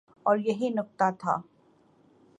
اوریہی 0.27 0.67
نکتہ 0.77 1.07
تھا۔ 1.19 1.33